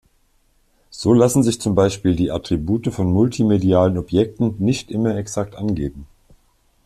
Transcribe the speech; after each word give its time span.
So 0.89 1.13
lassen 1.13 1.43
sich 1.43 1.61
zum 1.61 1.75
Beispiel 1.75 2.15
die 2.15 2.31
Attribute 2.31 2.91
von 2.91 3.13
Multimedialen 3.13 3.99
Objekten 3.99 4.55
nicht 4.57 4.89
immer 4.89 5.15
exakt 5.15 5.53
angeben. 5.53 6.07